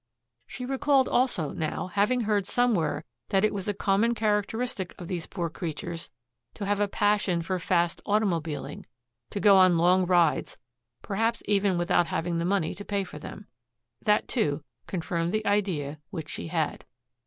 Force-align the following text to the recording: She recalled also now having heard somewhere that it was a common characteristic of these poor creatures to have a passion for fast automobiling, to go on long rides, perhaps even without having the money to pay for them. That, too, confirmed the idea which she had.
She 0.47 0.65
recalled 0.65 1.07
also 1.07 1.51
now 1.51 1.85
having 1.85 2.21
heard 2.21 2.47
somewhere 2.47 3.03
that 3.29 3.45
it 3.45 3.53
was 3.53 3.67
a 3.67 3.73
common 3.75 4.15
characteristic 4.15 4.95
of 4.99 5.07
these 5.07 5.27
poor 5.27 5.47
creatures 5.47 6.09
to 6.55 6.65
have 6.65 6.79
a 6.79 6.87
passion 6.87 7.43
for 7.43 7.59
fast 7.59 8.01
automobiling, 8.07 8.87
to 9.29 9.39
go 9.39 9.57
on 9.57 9.77
long 9.77 10.07
rides, 10.07 10.57
perhaps 11.03 11.43
even 11.45 11.77
without 11.77 12.07
having 12.07 12.39
the 12.39 12.45
money 12.45 12.73
to 12.73 12.83
pay 12.83 13.03
for 13.03 13.19
them. 13.19 13.45
That, 14.01 14.27
too, 14.27 14.63
confirmed 14.87 15.31
the 15.33 15.45
idea 15.45 15.99
which 16.09 16.29
she 16.29 16.47
had. 16.47 16.83